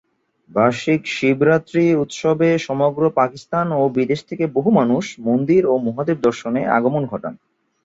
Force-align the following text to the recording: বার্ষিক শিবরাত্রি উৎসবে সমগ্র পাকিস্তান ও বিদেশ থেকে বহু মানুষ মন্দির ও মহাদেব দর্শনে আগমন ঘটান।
বার্ষিক 0.49 1.01
শিবরাত্রি 1.15 1.83
উৎসবে 2.03 2.49
সমগ্র 2.59 3.01
পাকিস্তান 3.19 3.67
ও 3.75 3.93
বিদেশ 3.97 4.19
থেকে 4.29 4.45
বহু 4.55 4.69
মানুষ 4.79 5.03
মন্দির 5.27 5.61
ও 5.65 5.83
মহাদেব 5.87 6.17
দর্শনে 6.27 6.61
আগমন 6.77 7.03
ঘটান। 7.05 7.33